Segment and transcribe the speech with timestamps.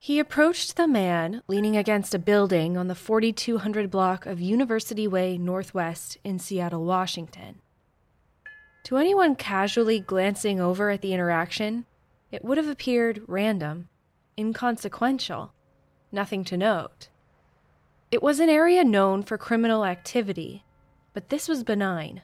[0.00, 5.36] He approached the man leaning against a building on the 4200 block of University Way
[5.36, 7.60] Northwest in Seattle, Washington.
[8.84, 11.84] To anyone casually glancing over at the interaction,
[12.30, 13.88] it would have appeared random,
[14.38, 15.52] inconsequential,
[16.12, 17.08] nothing to note.
[18.12, 20.64] It was an area known for criminal activity,
[21.12, 22.22] but this was benign.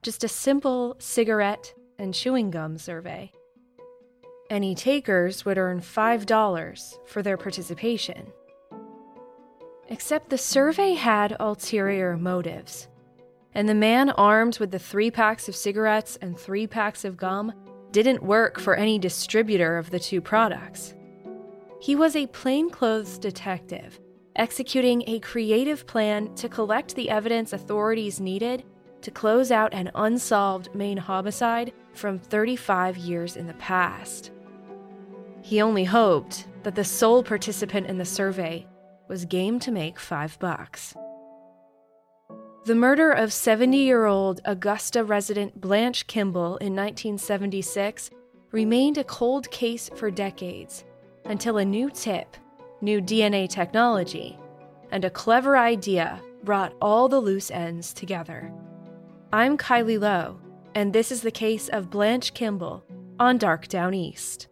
[0.00, 3.30] Just a simple cigarette and chewing gum survey.
[4.52, 8.26] Any takers would earn $5 for their participation.
[9.88, 12.86] Except the survey had ulterior motives,
[13.54, 17.54] and the man armed with the three packs of cigarettes and three packs of gum
[17.92, 20.92] didn't work for any distributor of the two products.
[21.80, 23.98] He was a plainclothes detective,
[24.36, 28.64] executing a creative plan to collect the evidence authorities needed
[29.00, 34.30] to close out an unsolved Maine homicide from 35 years in the past.
[35.42, 38.66] He only hoped that the sole participant in the survey
[39.08, 40.94] was game to make five bucks.
[42.64, 48.08] The murder of 70 year old Augusta resident Blanche Kimball in 1976
[48.52, 50.84] remained a cold case for decades
[51.24, 52.36] until a new tip,
[52.80, 54.38] new DNA technology,
[54.92, 58.52] and a clever idea brought all the loose ends together.
[59.32, 60.38] I'm Kylie Low,
[60.76, 62.84] and this is the case of Blanche Kimball
[63.18, 64.46] on Dark Downeast.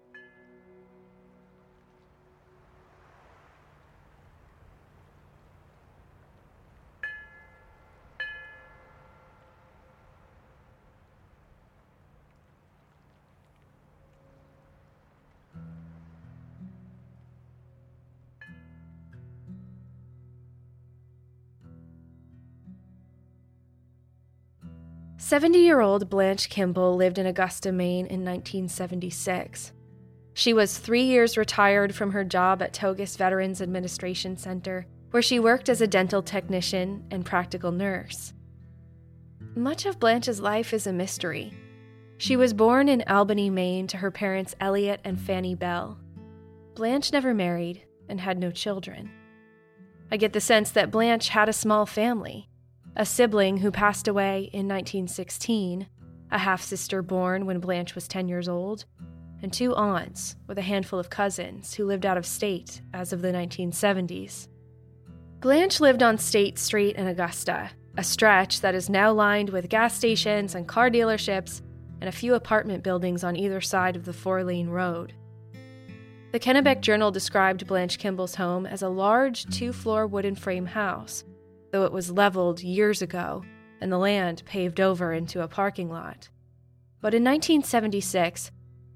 [25.30, 29.70] 70 year old Blanche Kimball lived in Augusta, Maine in 1976.
[30.34, 35.38] She was three years retired from her job at Togus Veterans Administration Center, where she
[35.38, 38.32] worked as a dental technician and practical nurse.
[39.54, 41.52] Much of Blanche's life is a mystery.
[42.18, 45.96] She was born in Albany, Maine, to her parents Elliot and Fanny Bell.
[46.74, 49.08] Blanche never married and had no children.
[50.10, 52.49] I get the sense that Blanche had a small family
[52.96, 55.86] a sibling who passed away in 1916,
[56.30, 58.84] a half sister born when Blanche was 10 years old,
[59.42, 63.22] and two aunts with a handful of cousins who lived out of state as of
[63.22, 64.48] the 1970s.
[65.40, 69.96] Blanche lived on State Street in Augusta, a stretch that is now lined with gas
[69.96, 71.62] stations and car dealerships
[72.00, 75.14] and a few apartment buildings on either side of the four lane road.
[76.32, 81.24] The Kennebec Journal described Blanche Kimball's home as a large two floor wooden frame house
[81.72, 83.44] though it was leveled years ago
[83.80, 86.28] and the land paved over into a parking lot.
[87.00, 88.50] But in 1976,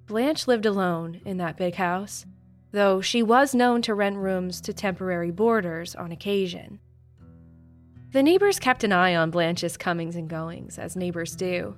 [0.06, 2.26] Blanche lived alone in that big house,
[2.72, 6.80] though she was known to rent rooms to temporary boarders on occasion.
[8.12, 11.76] The neighbors kept an eye on Blanche's comings and goings, as neighbors do.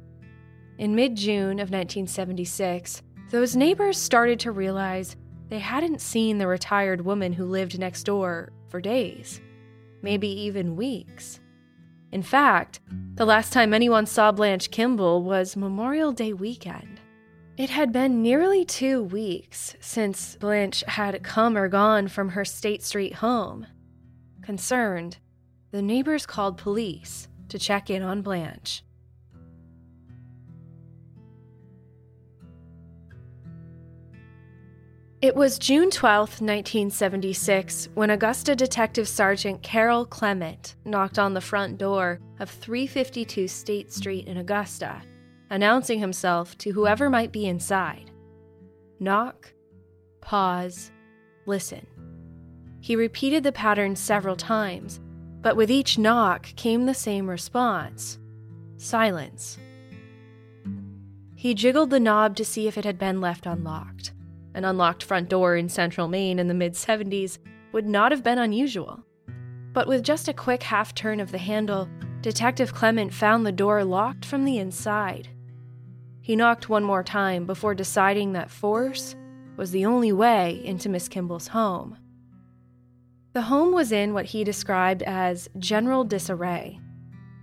[0.78, 5.16] In mid June of 1976, those neighbors started to realize
[5.48, 9.40] they hadn't seen the retired woman who lived next door for days
[10.06, 11.40] maybe even weeks.
[12.12, 12.78] In fact,
[13.14, 17.00] the last time anyone saw Blanche Kimball was Memorial Day weekend.
[17.56, 22.84] It had been nearly two weeks since Blanche had come or gone from her State
[22.84, 23.66] Street home.
[24.42, 25.18] Concerned,
[25.72, 28.84] the neighbors called police to check in on Blanche.
[35.22, 41.78] It was June 12, 1976, when Augusta Detective Sergeant Carol Clement knocked on the front
[41.78, 45.00] door of 352 State Street in Augusta,
[45.48, 48.10] announcing himself to whoever might be inside.
[49.00, 49.54] Knock,
[50.20, 50.90] pause,
[51.46, 51.86] listen.
[52.82, 55.00] He repeated the pattern several times,
[55.40, 58.18] but with each knock came the same response
[58.76, 59.56] silence.
[61.34, 64.12] He jiggled the knob to see if it had been left unlocked.
[64.56, 67.36] An unlocked front door in central Maine in the mid 70s
[67.72, 69.04] would not have been unusual.
[69.74, 71.90] But with just a quick half turn of the handle,
[72.22, 75.28] Detective Clement found the door locked from the inside.
[76.22, 79.14] He knocked one more time before deciding that force
[79.58, 81.98] was the only way into Miss Kimball's home.
[83.34, 86.80] The home was in what he described as general disarray.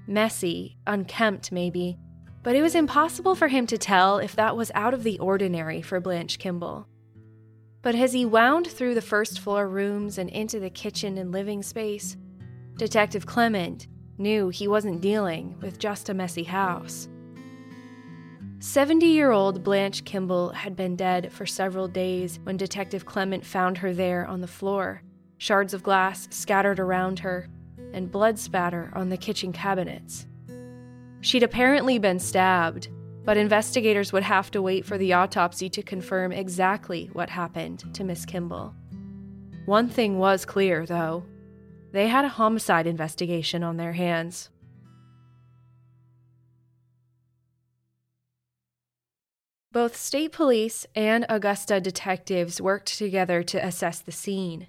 [0.07, 1.99] Messy, unkempt maybe,
[2.41, 5.83] but it was impossible for him to tell if that was out of the ordinary
[5.83, 6.87] for Blanche Kimball.
[7.83, 11.61] But as he wound through the first floor rooms and into the kitchen and living
[11.61, 12.15] space,
[12.77, 13.87] Detective Clement
[14.17, 17.09] knew he wasn't dealing with just a messy house.
[18.59, 23.77] 70 year old Blanche Kimball had been dead for several days when Detective Clement found
[23.79, 25.03] her there on the floor,
[25.37, 27.49] shards of glass scattered around her,
[27.91, 30.25] and blood spatter on the kitchen cabinets.
[31.19, 32.87] She'd apparently been stabbed,
[33.25, 38.03] but investigators would have to wait for the autopsy to confirm exactly what happened to
[38.03, 38.75] Miss Kimball.
[39.65, 41.25] One thing was clear, though
[41.93, 44.49] they had a homicide investigation on their hands.
[49.71, 54.67] Both state police and Augusta detectives worked together to assess the scene.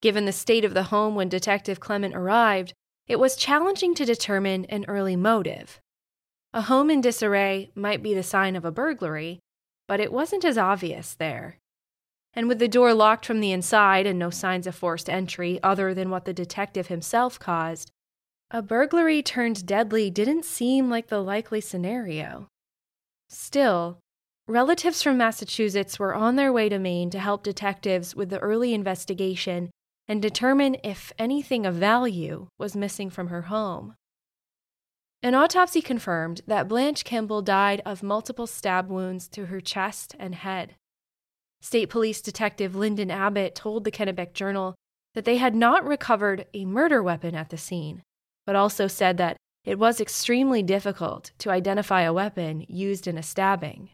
[0.00, 2.72] Given the state of the home when Detective Clement arrived,
[3.06, 5.81] it was challenging to determine an early motive.
[6.54, 9.40] A home in disarray might be the sign of a burglary,
[9.88, 11.58] but it wasn't as obvious there.
[12.34, 15.94] And with the door locked from the inside and no signs of forced entry other
[15.94, 17.90] than what the detective himself caused,
[18.50, 22.48] a burglary turned deadly didn't seem like the likely scenario.
[23.30, 23.98] Still,
[24.46, 28.74] relatives from Massachusetts were on their way to Maine to help detectives with the early
[28.74, 29.70] investigation
[30.06, 33.94] and determine if anything of value was missing from her home.
[35.24, 40.34] An autopsy confirmed that Blanche Kimball died of multiple stab wounds to her chest and
[40.34, 40.74] head.
[41.60, 44.74] State Police Detective Lyndon Abbott told the Kennebec Journal
[45.14, 48.02] that they had not recovered a murder weapon at the scene,
[48.46, 53.22] but also said that it was extremely difficult to identify a weapon used in a
[53.22, 53.90] stabbing.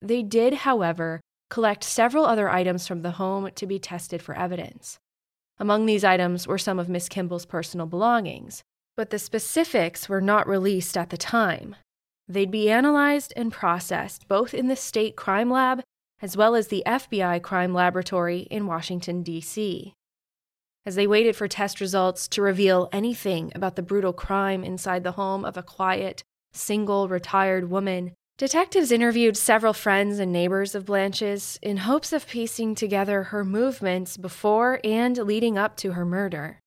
[0.00, 1.20] They did, however,
[1.50, 4.98] collect several other items from the home to be tested for evidence.
[5.58, 8.62] Among these items were some of Miss Kimball's personal belongings,
[8.96, 11.76] but the specifics were not released at the time.
[12.28, 15.82] They'd be analyzed and processed both in the state crime lab
[16.20, 19.92] as well as the FBI crime laboratory in Washington, D.C.
[20.86, 25.12] As they waited for test results to reveal anything about the brutal crime inside the
[25.12, 26.22] home of a quiet,
[26.52, 32.74] single, retired woman, Detectives interviewed several friends and neighbors of Blanche's in hopes of piecing
[32.74, 36.58] together her movements before and leading up to her murder.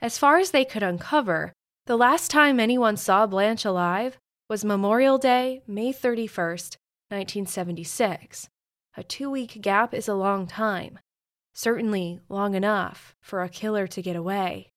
[0.00, 1.52] As far as they could uncover,
[1.86, 4.16] the last time anyone saw Blanche alive
[4.48, 6.76] was Memorial Day, May 31st,
[7.10, 8.48] 1976.
[8.96, 11.00] A two week gap is a long time,
[11.52, 14.70] certainly long enough for a killer to get away.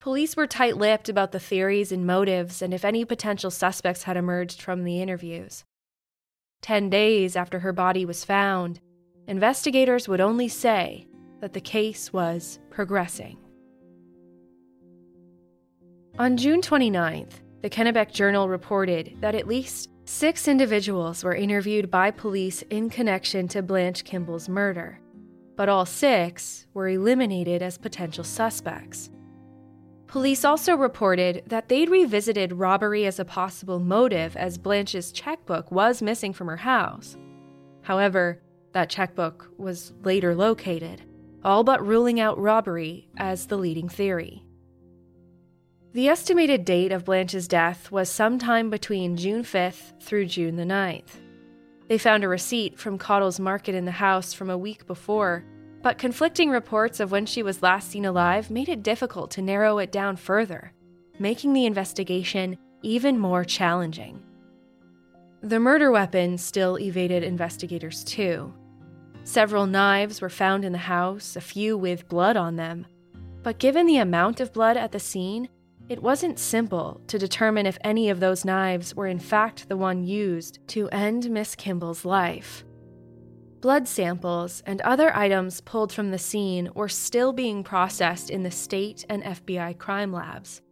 [0.00, 4.16] Police were tight lipped about the theories and motives and if any potential suspects had
[4.16, 5.64] emerged from the interviews.
[6.60, 8.80] Ten days after her body was found,
[9.26, 11.08] investigators would only say
[11.40, 13.41] that the case was progressing.
[16.18, 22.10] On June 29th, the Kennebec Journal reported that at least six individuals were interviewed by
[22.10, 25.00] police in connection to Blanche Kimball's murder,
[25.56, 29.08] but all six were eliminated as potential suspects.
[30.06, 36.02] Police also reported that they'd revisited robbery as a possible motive as Blanche's checkbook was
[36.02, 37.16] missing from her house.
[37.80, 38.42] However,
[38.72, 41.00] that checkbook was later located,
[41.42, 44.44] all but ruling out robbery as the leading theory.
[45.92, 51.20] The estimated date of Blanche's death was sometime between June 5th through June the 9th.
[51.88, 55.44] They found a receipt from Cottle's Market in the house from a week before
[55.82, 59.78] but conflicting reports of when she was last seen alive made it difficult to narrow
[59.78, 60.72] it down further,
[61.18, 64.22] making the investigation even more challenging.
[65.42, 68.54] The murder weapon still evaded investigators, too.
[69.24, 72.86] Several knives were found in the house, a few with blood on them.
[73.42, 75.48] But given the amount of blood at the scene,
[75.88, 80.04] it wasn't simple to determine if any of those knives were in fact the one
[80.04, 82.64] used to end Miss Kimball's life.
[83.60, 88.50] Blood samples and other items pulled from the scene were still being processed in the
[88.50, 90.62] state and FBI crime labs.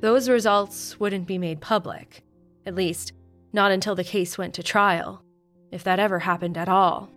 [0.00, 2.22] Those results wouldn't be made public,
[2.66, 3.14] at least,
[3.52, 5.24] not until the case went to trial,
[5.72, 7.10] if that ever happened at all.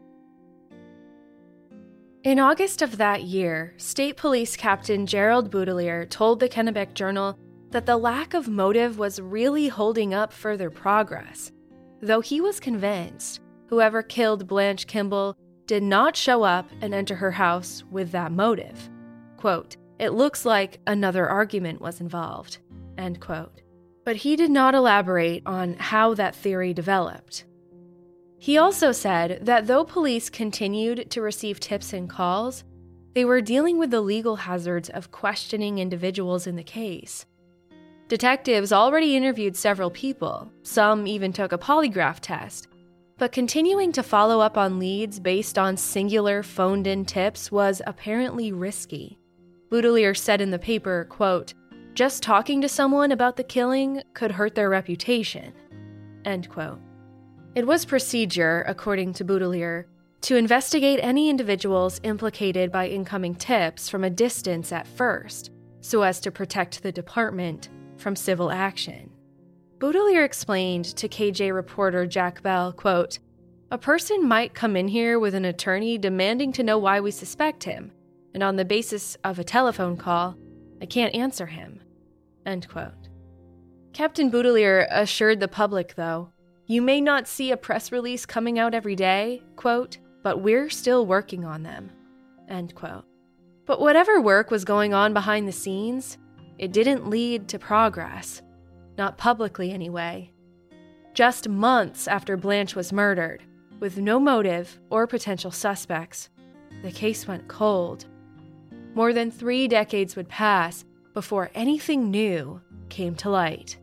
[2.28, 7.40] In August of that year, State Police Captain Gerald Boutilier told the Kennebec Journal
[7.72, 11.54] that the lack of motive was really holding up further progress,
[12.02, 17.32] though he was convinced whoever killed Blanche Kimball did not show up and enter her
[17.32, 18.90] house with that motive.
[19.38, 22.58] Quote, it looks like another argument was involved.
[22.98, 23.62] End quote.
[24.04, 27.46] But he did not elaborate on how that theory developed.
[28.40, 32.64] He also said that though police continued to receive tips and calls,
[33.14, 37.26] they were dealing with the legal hazards of questioning individuals in the case.
[38.08, 42.68] Detectives already interviewed several people, some even took a polygraph test,
[43.18, 48.52] but continuing to follow up on leads based on singular phoned in tips was apparently
[48.52, 49.18] risky.
[49.70, 51.54] Boutilier said in the paper, quote,
[51.96, 55.52] just talking to someone about the killing could hurt their reputation.
[56.24, 56.80] End quote.
[57.58, 59.86] It was procedure, according to Boutilier,
[60.22, 65.50] to investigate any individuals implicated by incoming tips from a distance at first,
[65.82, 69.10] so as to protect the department from civil action.
[69.80, 73.18] Boutilier explained to KJ reporter Jack Bell, quote,
[73.72, 77.64] A person might come in here with an attorney demanding to know why we suspect
[77.64, 77.92] him,
[78.36, 80.38] and on the basis of a telephone call,
[80.80, 81.82] I can't answer him.
[82.46, 83.10] End quote.
[83.94, 86.30] Captain Boutilier assured the public, though,
[86.68, 91.06] you may not see a press release coming out every day, quote, but we're still
[91.06, 91.90] working on them,
[92.50, 93.06] end quote.
[93.66, 96.18] But whatever work was going on behind the scenes,
[96.58, 98.42] it didn't lead to progress.
[98.98, 100.32] Not publicly, anyway.
[101.14, 103.44] Just months after Blanche was murdered,
[103.80, 106.30] with no motive or potential suspects,
[106.84, 108.06] the case went cold.
[108.94, 110.84] More than three decades would pass
[111.14, 113.78] before anything new came to light.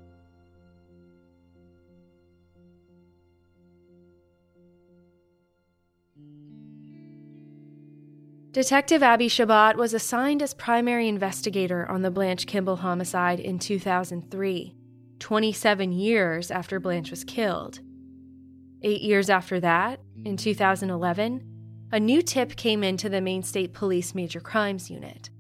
[8.54, 14.76] Detective Abbe Chabot was assigned as primary investigator on the Blanche Kimball homicide in 2003,
[15.18, 17.80] 27 years after Blanche was killed.
[18.84, 24.14] Eight years after that, in 2011, a new tip came into the Maine State Police
[24.14, 25.30] Major Crimes Unit.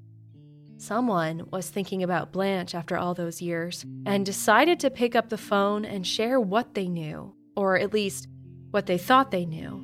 [0.76, 5.38] Someone was thinking about Blanche after all those years and decided to pick up the
[5.38, 8.26] phone and share what they knew, or at least
[8.72, 9.83] what they thought they knew.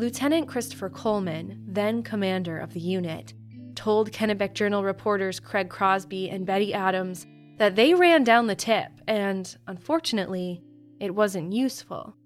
[0.00, 3.34] Lieutenant Christopher Coleman, then commander of the unit,
[3.74, 7.26] told Kennebec Journal reporters Craig Crosby and Betty Adams
[7.58, 10.62] that they ran down the tip, and unfortunately,
[11.00, 12.16] it wasn't useful.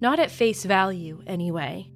[0.00, 1.90] Not at face value, anyway.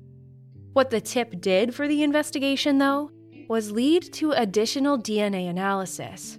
[0.72, 3.12] What the tip did for the investigation, though,
[3.48, 6.36] was lead to additional DNA analysis.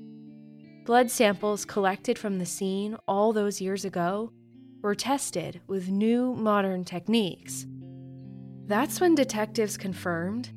[0.84, 4.34] Blood samples collected from the scene all those years ago
[4.82, 7.66] were tested with new modern techniques
[8.66, 10.52] that's when detectives confirmed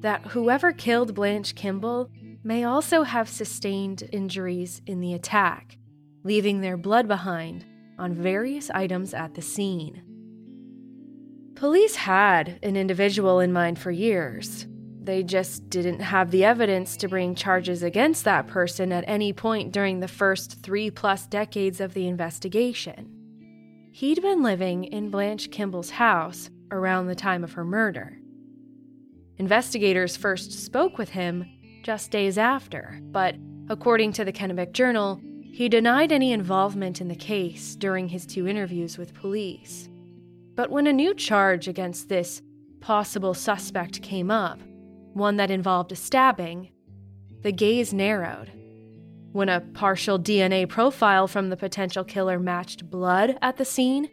[0.00, 2.10] that whoever killed Blanche Kimball
[2.42, 5.78] may also have sustained injuries in the attack,
[6.24, 7.64] leaving their blood behind
[7.98, 10.02] on various items at the scene.
[11.54, 14.66] Police had an individual in mind for years.
[15.00, 19.72] They just didn't have the evidence to bring charges against that person at any point
[19.72, 23.08] during the first three plus decades of the investigation.
[23.92, 28.18] He'd been living in Blanche Kimball's house around the time of her murder.
[29.36, 31.44] Investigators first spoke with him
[31.82, 33.36] just days after, but
[33.68, 38.48] according to the Kennebec Journal, he denied any involvement in the case during his two
[38.48, 39.88] interviews with police.
[40.54, 42.42] But when a new charge against this
[42.80, 44.60] possible suspect came up,
[45.12, 46.70] one that involved a stabbing,
[47.42, 48.50] the gaze narrowed.
[49.32, 54.08] When a partial DNA profile from the potential killer matched blood at the scene,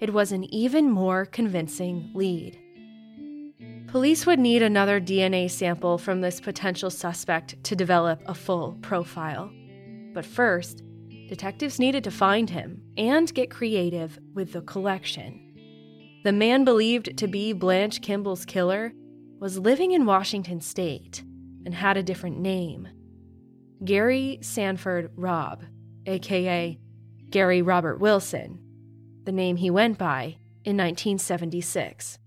[0.00, 2.58] it was an even more convincing lead.
[3.88, 9.50] Police would need another DNA sample from this potential suspect to develop a full profile.
[10.12, 10.82] But first,
[11.28, 15.44] detectives needed to find him and get creative with the collection.
[16.24, 18.92] The man believed to be Blanche Kimball's killer
[19.40, 21.22] was living in Washington state
[21.64, 22.88] and had a different name
[23.84, 25.64] Gary Sanford Robb,
[26.06, 26.78] aka
[27.30, 28.58] Gary Robert Wilson,
[29.28, 32.18] the name he went by, in 1976.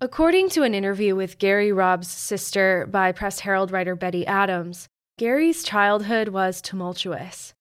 [0.00, 4.88] According to an interview with Gary Robb's sister by Press Herald writer Betty Adams,
[5.18, 7.52] Gary's childhood was tumultuous.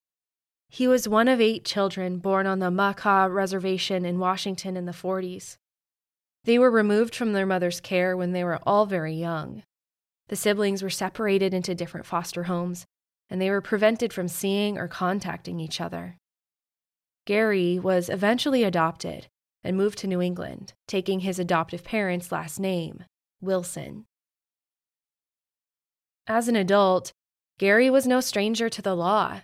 [0.70, 4.94] He was one of eight children born on the Makah Reservation in Washington in the
[4.94, 5.58] 40s.
[6.46, 9.64] They were removed from their mother's care when they were all very young.
[10.30, 12.88] The siblings were separated into different foster homes,
[13.32, 16.18] and they were prevented from seeing or contacting each other.
[17.26, 19.28] Gary was eventually adopted
[19.64, 23.06] and moved to New England, taking his adoptive parents' last name,
[23.40, 24.06] Wilson.
[26.28, 27.14] As an adult,
[27.58, 29.42] Gary was no stranger to the law.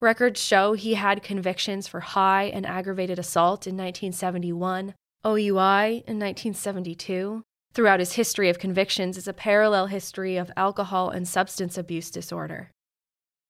[0.00, 4.94] Records show he had convictions for high and aggravated assault in 1971,
[5.26, 7.42] OUI in 1972.
[7.74, 12.70] Throughout his history of convictions is a parallel history of alcohol and substance abuse disorder.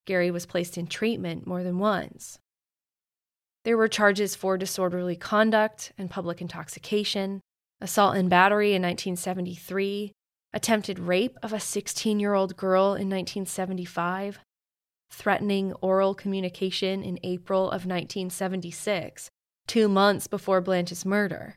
[0.09, 2.39] Gary was placed in treatment more than once.
[3.65, 7.43] There were charges for disorderly conduct and public intoxication,
[7.83, 10.13] assault and battery in 1973,
[10.55, 14.39] attempted rape of a 16 year old girl in 1975,
[15.11, 19.29] threatening oral communication in April of 1976,
[19.67, 21.57] two months before Blanche's murder.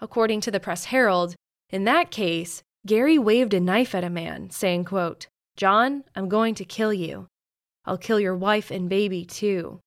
[0.00, 1.34] According to the Press Herald,
[1.68, 5.26] in that case, Gary waved a knife at a man, saying, quote,
[5.58, 7.26] John, I'm going to kill you.
[7.84, 9.80] I'll kill your wife and baby too.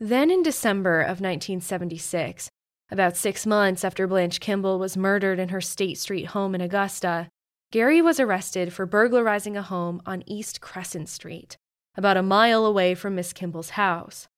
[0.00, 2.50] Then in December of 1976,
[2.90, 7.28] about six months after Blanche Kimball was murdered in her State Street home in Augusta,
[7.70, 11.56] Gary was arrested for burglarizing a home on East Crescent Street,
[11.96, 14.28] about a mile away from Miss Kimball's house.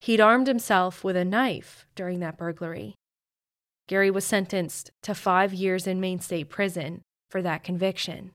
[0.00, 2.94] He'd armed himself with a knife during that burglary.
[3.88, 8.32] Gary was sentenced to five years in Maine State Prison for that conviction.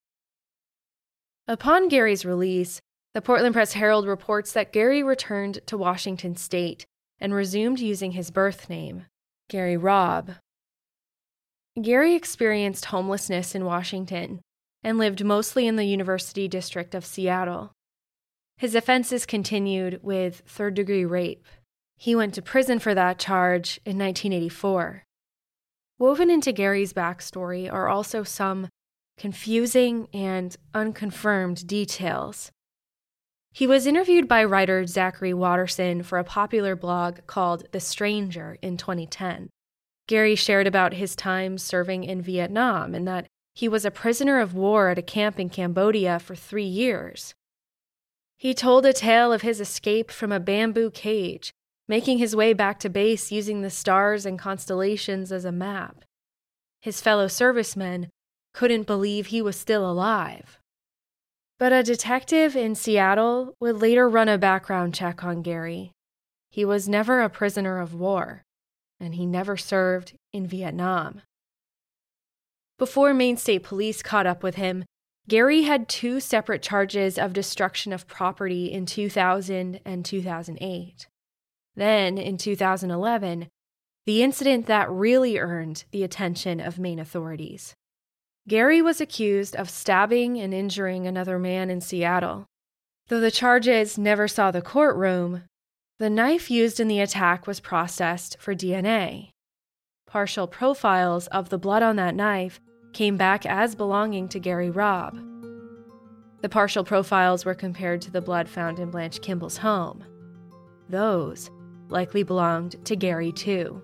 [1.48, 2.80] Upon Gary's release,
[3.14, 6.86] the Portland Press Herald reports that Gary returned to Washington State
[7.20, 9.06] and resumed using his birth name,
[9.50, 10.36] Gary Robb.
[11.82, 14.42] Gary experienced homelessness in Washington
[14.84, 17.72] and lived mostly in the University District of Seattle.
[18.58, 21.46] His offenses continued with third degree rape.
[21.98, 25.04] He went to prison for that charge in 1984.
[26.00, 28.70] Woven into Gary's backstory are also some
[29.22, 32.52] confusing and unconfirmed details.
[33.54, 38.78] He was interviewed by writer Zachary Watterson for a popular blog called The Stranger in
[38.78, 39.52] 2010.
[40.08, 44.56] Gary shared about his time serving in Vietnam and that he was a prisoner of
[44.56, 47.36] war at a camp in Cambodia for three years.
[48.40, 51.52] He told a tale of his escape from a bamboo cage,
[51.88, 56.06] making his way back to base using the stars and constellations as a map.
[56.82, 58.10] His fellow servicemen
[58.54, 60.60] couldn't believe he was still alive.
[61.60, 65.92] But a detective in Seattle would later run a background check on Gary.
[66.50, 68.44] He was never a prisoner of war,
[69.00, 71.22] and he never served in Vietnam.
[72.78, 74.86] Before Maine State Police caught up with him,
[75.30, 81.08] Gary had two separate charges of destruction of property in 2000 and 2008.
[81.76, 83.48] Then, in 2011,
[84.06, 87.76] the incident that really earned the attention of Maine authorities.
[88.52, 92.48] Gary was accused of stabbing and injuring another man in Seattle.
[93.08, 95.44] Though the charges never saw the courtroom,
[96.00, 99.30] the knife used in the attack was processed for DNA.
[100.06, 102.60] Partial profiles of the blood on that knife
[102.92, 105.18] came back as belonging to Gary Robb.
[106.42, 110.04] The partial profiles were compared to the blood found in Blanche Kimball's home.
[110.90, 111.50] Those
[111.88, 113.82] likely belonged to Gary too.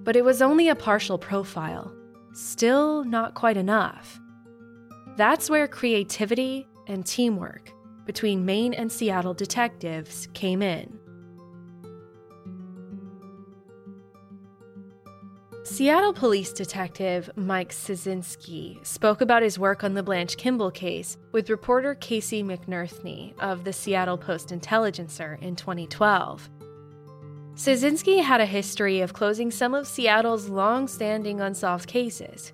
[0.00, 1.92] But it was only a partial profile,
[2.38, 4.20] still not quite enough.
[5.16, 7.72] That's where creativity and teamwork
[8.06, 10.98] between Maine and Seattle detectives came in.
[15.64, 21.50] Seattle police detective Mike Cieszynski spoke about his work on the Blanche Kimball case with
[21.50, 26.48] reporter Casey McNerthney of the Seattle Post Intelligencer in 2012.
[27.58, 32.52] Cieszynski had a history of closing some of Seattle's long standing unsolved cases,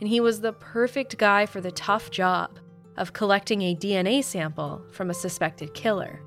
[0.00, 2.58] and he was the perfect guy for the tough job
[2.96, 6.22] of collecting a DNA sample from a suspected killer.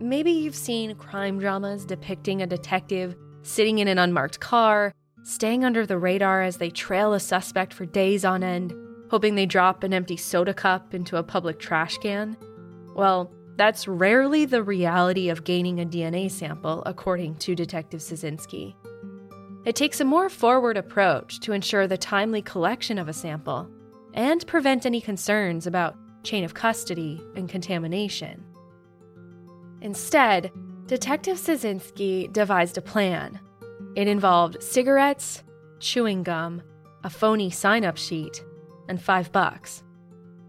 [0.00, 5.86] Maybe you've seen crime dramas depicting a detective sitting in an unmarked car staying under
[5.86, 8.74] the radar as they trail a suspect for days on end,
[9.12, 12.36] hoping they drop an empty soda cup into a public trash can?
[12.96, 18.74] Well, that's rarely the reality of gaining a DNA sample, according to Detective Cieszynski.
[19.64, 23.68] It takes a more forward approach to ensure the timely collection of a sample
[24.14, 28.44] and prevent any concerns about chain of custody and contamination.
[29.80, 30.52] Instead,
[30.86, 33.40] Detective Cieszynski devised a plan
[33.96, 35.42] it involved cigarettes,
[35.80, 36.62] chewing gum,
[37.02, 38.44] a phony sign up sheet,
[38.88, 39.82] and five bucks.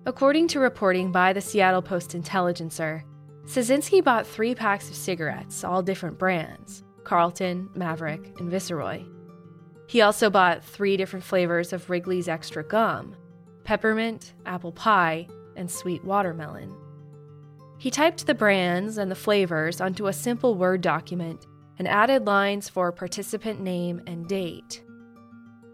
[0.10, 3.04] According to reporting by the Seattle Post Intelligencer,
[3.46, 9.04] Cieszynski bought three packs of cigarettes, all different brands Carlton, Maverick, and Viceroy.
[9.86, 13.16] He also bought three different flavors of Wrigley's Extra Gum
[13.64, 16.76] peppermint, apple pie, and sweet watermelon.
[17.78, 21.46] He typed the brands and the flavors onto a simple Word document
[21.78, 24.84] and added lines for participant name and date.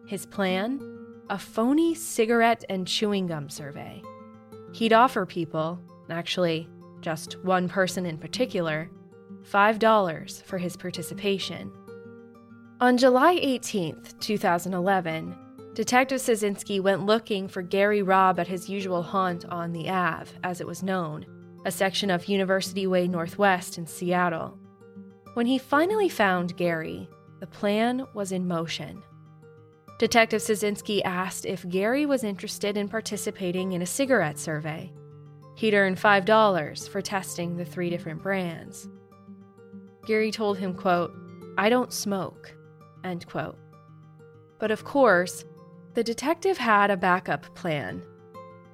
[0.10, 0.82] His plan?
[1.30, 4.04] A phony cigarette and chewing gum survey.
[4.76, 6.68] He'd offer people, actually,
[7.00, 8.92] just one person in particular,
[9.50, 11.72] $5 for his participation.
[12.82, 15.34] On July 18, 2011,
[15.76, 20.60] Detective Cieszynski went looking for Gary Robb at his usual haunt on the Ave, as
[20.60, 21.26] it was known,
[21.66, 24.60] a section of University Way Northwest in Seattle.
[25.36, 27.08] When he finally found Gary,
[27.40, 29.02] the plan was in motion.
[29.98, 34.92] Detective Cieszynski asked if Gary was interested in participating in a cigarette survey.
[35.56, 38.90] He'd earn $5 for testing the three different brands.
[40.06, 41.14] Gary told him, quote,
[41.58, 42.54] I don't smoke,
[43.06, 43.58] end quote.
[44.60, 45.46] But of course,
[45.94, 48.04] the detective had a backup plan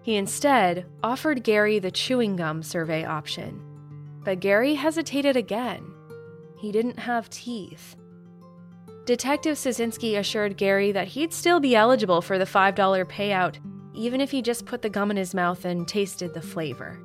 [0.01, 3.61] He instead offered Gary the chewing gum survey option.
[4.23, 5.93] But Gary hesitated again.
[6.57, 7.95] He didn't have teeth.
[9.05, 13.57] Detective Cieszynski assured Gary that he'd still be eligible for the $5 payout,
[13.95, 16.99] even if he just put the gum in his mouth and tasted the flavor.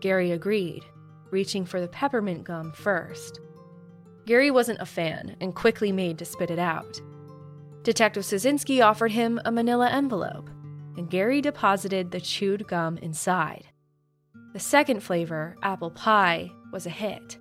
[0.00, 0.84] Gary agreed,
[1.30, 3.40] reaching for the peppermint gum first.
[4.26, 7.00] Gary wasn't a fan and quickly made to spit it out.
[7.84, 10.50] Detective Cieszynski offered him a manila envelope,
[10.98, 13.66] and Gary deposited the chewed gum inside.
[14.52, 17.38] The second flavor, apple pie, was a hit.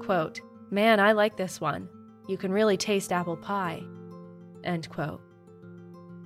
[0.00, 0.40] Quote,
[0.70, 1.88] Man, I like this one.
[2.30, 3.82] You can really taste apple pie.
[4.62, 5.20] End quote.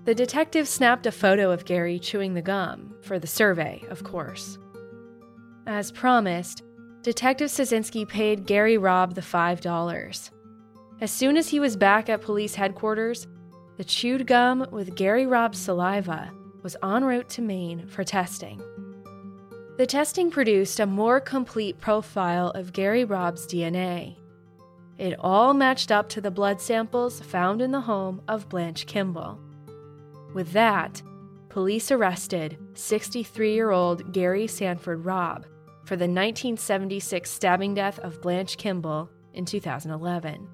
[0.05, 4.59] The detective snapped a photo of Gary chewing the gum, for the survey, of course.
[5.67, 6.63] As promised,
[7.01, 10.31] Detective Cieszynski paid Gary Robb the $5.
[11.01, 13.27] As soon as he was back at police headquarters,
[13.79, 16.31] the chewed gum with Gary Robb's saliva
[16.63, 18.61] was en route to Maine for testing.
[19.79, 24.19] The testing produced a more complete profile of Gary Robb's DNA.
[24.99, 29.41] It all matched up to the blood samples found in the home of Blanche Kimball.
[30.33, 31.03] With that,
[31.49, 35.47] police arrested 63 year old Gary Sanford Robb
[35.85, 40.49] for the 1976 stabbing death of Blanche Kimball in 2011.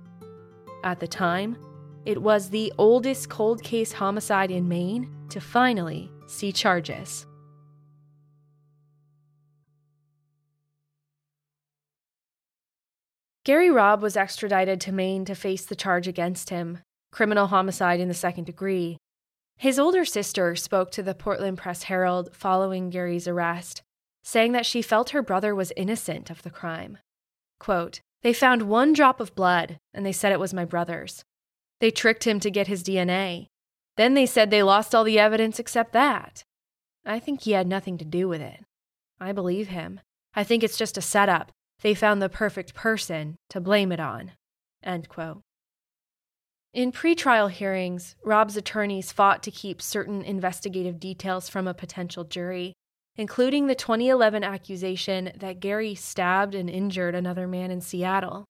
[0.82, 1.56] At the time,
[2.06, 7.26] it was the oldest cold case homicide in Maine to finally see charges.
[13.50, 16.78] Gary Robb was extradited to Maine to face the charge against him
[17.10, 18.96] criminal homicide in the second degree.
[19.56, 23.82] His older sister spoke to the Portland Press Herald following Gary's arrest,
[24.22, 26.98] saying that she felt her brother was innocent of the crime.
[27.58, 31.24] Quote, They found one drop of blood, and they said it was my brother's.
[31.80, 33.46] They tricked him to get his DNA.
[33.96, 36.44] Then they said they lost all the evidence except that.
[37.04, 38.60] I think he had nothing to do with it.
[39.18, 39.98] I believe him.
[40.36, 41.50] I think it's just a setup.
[41.82, 44.32] They found the perfect person to blame it on.
[44.82, 45.42] End quote.
[46.72, 52.74] In pretrial hearings, Robb's attorneys fought to keep certain investigative details from a potential jury,
[53.16, 58.44] including the 2011 accusation that Gary stabbed and injured another man in Seattle.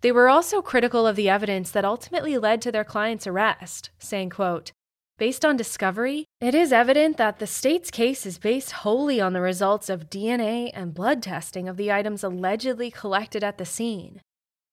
[0.00, 4.30] They were also critical of the evidence that ultimately led to their client's arrest, saying,
[4.30, 4.72] quote,
[5.16, 9.40] Based on discovery, it is evident that the state's case is based wholly on the
[9.40, 14.20] results of DNA and blood testing of the items allegedly collected at the scene.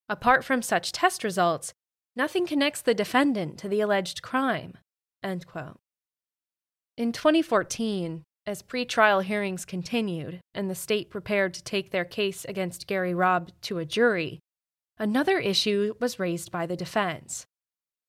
[0.08, 1.72] Apart from such test results,
[2.16, 4.74] nothing connects the defendant to the alleged crime.
[5.22, 12.88] In 2014, as pretrial hearings continued and the state prepared to take their case against
[12.88, 14.40] Gary Robb to a jury,
[14.98, 17.46] Another issue was raised by the defense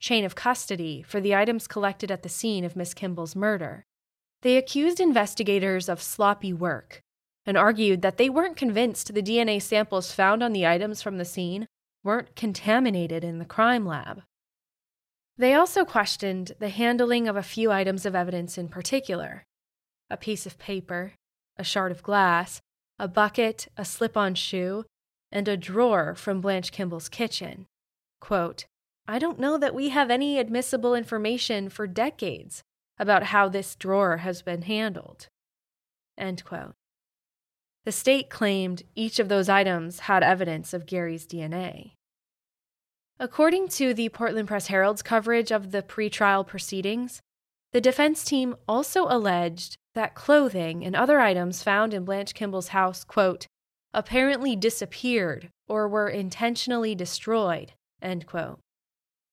[0.03, 3.85] chain of custody for the items collected at the scene of Miss Kimball's murder.
[4.41, 6.99] They accused investigators of sloppy work
[7.45, 11.25] and argued that they weren't convinced the DNA samples found on the items from the
[11.25, 11.67] scene
[12.03, 14.23] weren't contaminated in the crime lab.
[15.37, 19.45] They also questioned the handling of a few items of evidence in particular
[20.09, 21.13] a piece of paper,
[21.57, 22.61] a shard of glass,
[22.99, 24.83] a bucket, a slip on shoe,
[25.31, 27.65] and a drawer from Blanche Kimball's kitchen.
[28.19, 28.65] Quote,
[29.07, 32.63] I don't know that we have any admissible information for decades
[32.97, 35.27] about how this drawer has been handled.
[37.85, 41.91] The state claimed each of those items had evidence of Gary's DNA.
[43.19, 47.21] According to the Portland Press Herald's coverage of the pretrial proceedings,
[47.73, 53.03] the defense team also alleged that clothing and other items found in Blanche Kimball's house,
[53.03, 53.47] quote,
[53.93, 57.73] apparently disappeared or were intentionally destroyed.
[58.01, 58.59] End quote.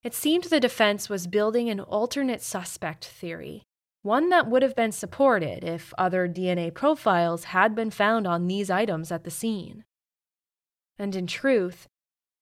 [0.03, 3.63] It seemed the defense was building an alternate suspect theory,
[4.03, 8.71] one that would have been supported if other DNA profiles had been found on these
[8.71, 9.85] items at the scene.
[10.99, 11.87] And in truth,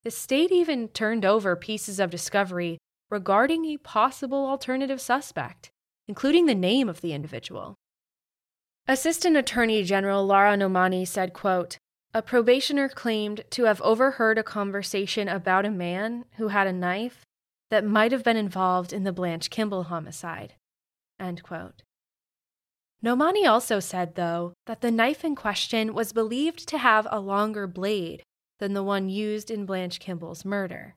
[0.04, 2.78] the state even turned over pieces of discovery
[3.10, 5.70] regarding a possible alternative suspect,
[6.06, 7.74] including the name of the individual.
[8.86, 11.76] Assistant Attorney General Lara Nomani said, quote,
[12.14, 17.24] a probationer claimed to have overheard a conversation about a man who had a knife
[17.70, 20.54] that might have been involved in the Blanche Kimball homicide.
[23.04, 27.66] Nomani also said, though, that the knife in question was believed to have a longer
[27.66, 28.22] blade
[28.58, 30.96] than the one used in Blanche Kimball's murder.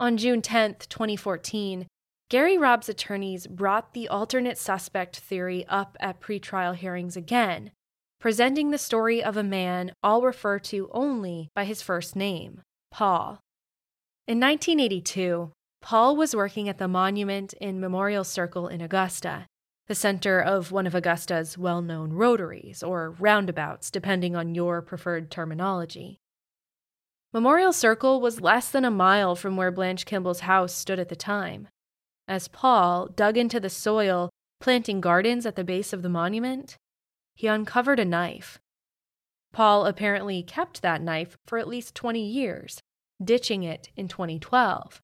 [0.00, 1.86] On June 10, 2014,
[2.30, 7.72] Gary Robb's attorneys brought the alternate suspect theory up at pretrial hearings again
[8.22, 13.40] presenting the story of a man I'll refer to only by his first name, Paul.
[14.28, 15.50] In 1982,
[15.82, 19.46] Paul was working at the Monument in Memorial Circle in Augusta,
[19.88, 25.28] the center of one of Augusta's well known rotaries, or roundabouts, depending on your preferred
[25.28, 26.20] terminology.
[27.32, 31.16] Memorial Circle was less than a mile from where Blanche Kimball's house stood at the
[31.16, 31.66] time.
[32.28, 36.76] As Paul dug into the soil, planting gardens at the base of the monument,
[37.34, 38.60] he uncovered a knife.
[39.52, 42.80] Paul apparently kept that knife for at least 20 years,
[43.22, 45.00] ditching it in 2012.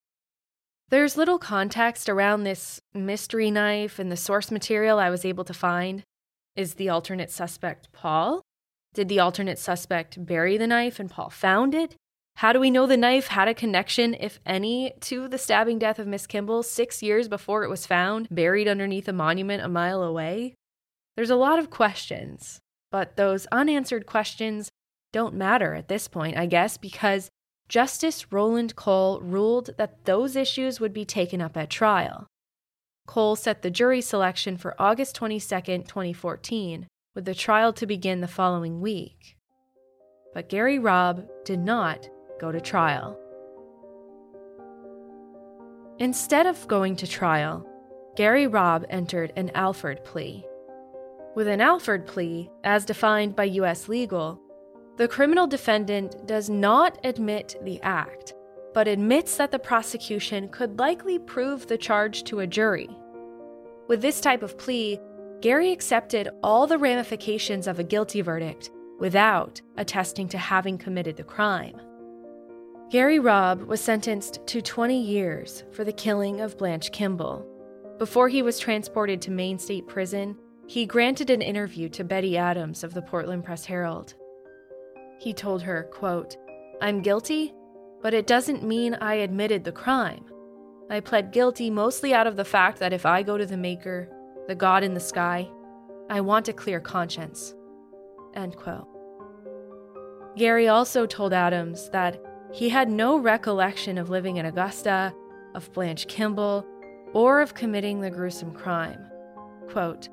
[0.91, 5.53] There's little context around this mystery knife and the source material I was able to
[5.53, 6.03] find.
[6.57, 8.41] Is the alternate suspect Paul?
[8.95, 11.95] Did the alternate suspect bury the knife and Paul found it?
[12.37, 15.99] How do we know the knife had a connection, if any, to the stabbing death
[15.99, 20.03] of Miss Kimball six years before it was found, buried underneath a monument a mile
[20.03, 20.55] away?
[21.17, 24.71] There's a lot of questions, but those unanswered questions
[25.13, 27.29] don't matter at this point, I guess, because
[27.69, 32.27] Justice Roland Cole ruled that those issues would be taken up at trial.
[33.07, 35.39] Cole set the jury selection for August 22,
[35.83, 39.37] 2014, with the trial to begin the following week.
[40.33, 42.09] But Gary Robb did not
[42.41, 43.19] go to trial.
[45.99, 47.67] Instead of going to trial,
[48.17, 50.47] Gary Robb entered an Alford plea.
[51.35, 53.89] With an Alford plea, as defined by U.S.
[53.89, 54.41] legal,
[54.99, 58.35] the criminal defendant does not admit the act,
[58.75, 62.91] but admits that the prosecution could likely prove the charge to a jury.
[63.87, 64.99] With this type of plea,
[65.41, 71.23] Gary accepted all the ramifications of a guilty verdict without attesting to having committed the
[71.23, 71.81] crime.
[72.91, 77.47] Gary Robb was sentenced to 20 years for the killing of Blanche Kimball.
[77.99, 82.83] Before he was transported to Maine State Prison, he granted an interview to Betty Adams
[82.83, 84.15] of the Portland Press Herald.
[85.19, 86.37] He told her, quote,
[86.81, 87.53] I'm guilty,
[88.03, 90.25] but it doesn't mean I admitted the crime.
[90.91, 94.09] I pled guilty mostly out of the fact that if I go to the Maker,
[94.47, 95.51] the God in the sky,
[96.09, 97.55] I want a clear conscience.
[98.35, 98.87] End quote.
[100.37, 105.13] Gary also told Adams that he had no recollection of living in Augusta,
[105.55, 106.65] of Blanche Kimball,
[107.13, 109.05] or of committing the gruesome crime.
[109.69, 110.09] Quote,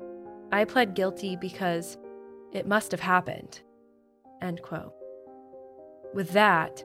[0.50, 1.96] I pled guilty because
[2.52, 3.60] it must have happened.
[4.42, 4.95] End quote.
[6.16, 6.82] With that,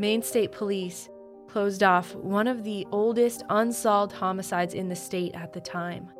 [0.00, 1.08] Maine State Police
[1.46, 6.10] closed off one of the oldest unsolved homicides in the state at the time.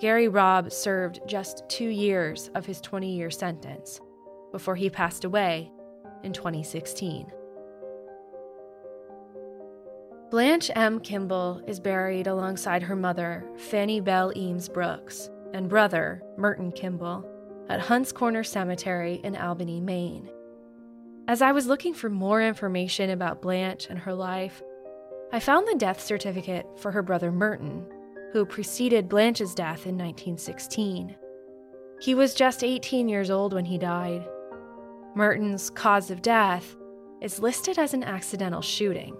[0.00, 4.00] Gary Robb served just two years of his 20 year sentence
[4.50, 5.70] before he passed away
[6.22, 7.30] in 2016.
[10.30, 11.00] Blanche M.
[11.00, 17.26] Kimball is buried alongside her mother, Fanny Bell Eames Brooks, and brother, Merton Kimball,
[17.68, 20.30] at Hunts Corner Cemetery in Albany, Maine.
[21.28, 24.62] As I was looking for more information about Blanche and her life,
[25.30, 27.84] I found the death certificate for her brother Merton,
[28.32, 31.14] who preceded Blanche's death in 1916.
[32.00, 34.26] He was just 18 years old when he died.
[35.14, 36.74] Merton's cause of death
[37.20, 39.14] is listed as an accidental shooting.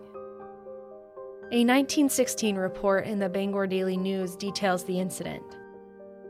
[1.52, 5.42] A 1916 report in the Bangor Daily News details the incident.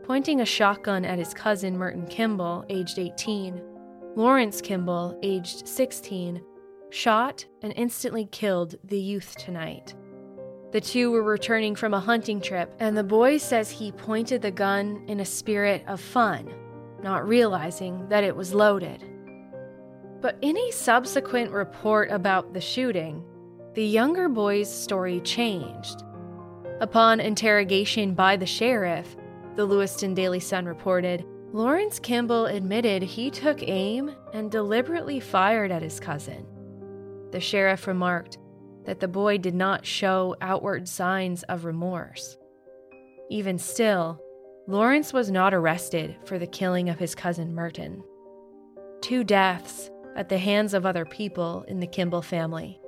[0.02, 3.77] Pointing a shotgun at his cousin Merton Kimball, aged 18,
[4.16, 6.42] Lawrence Kimball, aged 16,
[6.90, 9.94] shot and instantly killed the youth tonight.
[10.72, 14.50] The two were returning from a hunting trip, and the boy says he pointed the
[14.50, 16.52] gun in a spirit of fun,
[17.02, 19.04] not realizing that it was loaded.
[20.20, 23.24] But in a subsequent report about the shooting,
[23.74, 26.02] the younger boy's story changed.
[26.80, 29.16] Upon interrogation by the sheriff,
[29.54, 35.82] the Lewiston Daily Sun reported, Lawrence Kimball admitted he took aim and deliberately fired at
[35.82, 36.46] his cousin.
[37.30, 38.38] The sheriff remarked
[38.84, 42.36] that the boy did not show outward signs of remorse.
[43.30, 44.20] Even still,
[44.66, 48.02] Lawrence was not arrested for the killing of his cousin Merton.
[49.00, 52.80] Two deaths at the hands of other people in the Kimball family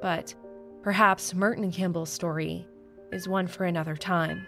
[0.00, 0.34] but
[0.82, 2.66] perhaps Merton Kimball's story
[3.12, 4.46] is one for another time.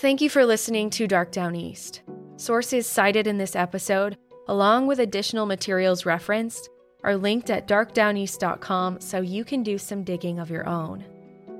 [0.00, 2.00] Thank you for listening to Dark Downeast.
[2.36, 4.16] Sources cited in this episode
[4.48, 6.70] along with additional materials referenced,
[7.04, 11.04] are linked at darkdowneast.com so you can do some digging of your own.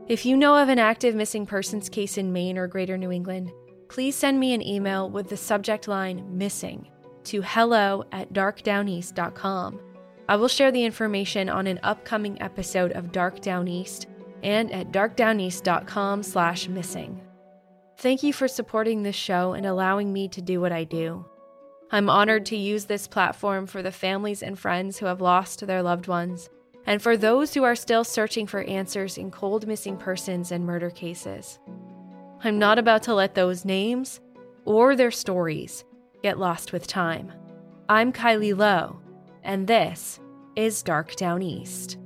[0.09, 3.53] If you know of an active missing persons case in Maine or Greater New England,
[3.89, 6.89] please send me an email with the subject line missing
[7.25, 9.81] to hello at darkdowneast.com.
[10.31, 14.07] I will share the information on an upcoming episode of Dark Downeast
[14.43, 17.28] and at darkdowneast.com slash missing.
[18.01, 21.27] Thank you for supporting this show and allowing me to do what I do.
[21.91, 25.83] I'm honored to use this platform for the families and friends who have lost their
[25.83, 26.49] loved ones,
[26.87, 30.91] and for those who are still searching for answers in cold missing persons and murder
[30.91, 31.59] cases.
[32.45, 34.21] I'm not about to let those names
[34.65, 35.85] or their stories
[36.23, 37.33] get lost with time.
[37.89, 39.01] I'm Kylie Low,
[39.43, 40.21] and this
[40.55, 41.99] is Dark Downeast.